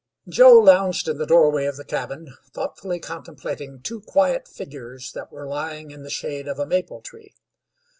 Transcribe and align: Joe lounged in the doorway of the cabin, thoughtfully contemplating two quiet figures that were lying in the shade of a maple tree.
Joe 0.27 0.53
lounged 0.57 1.07
in 1.07 1.19
the 1.19 1.27
doorway 1.27 1.65
of 1.65 1.77
the 1.77 1.85
cabin, 1.85 2.33
thoughtfully 2.55 2.99
contemplating 2.99 3.81
two 3.83 4.01
quiet 4.01 4.47
figures 4.47 5.11
that 5.11 5.31
were 5.31 5.45
lying 5.45 5.91
in 5.91 6.01
the 6.01 6.09
shade 6.09 6.47
of 6.47 6.57
a 6.57 6.65
maple 6.65 7.01
tree. 7.01 7.35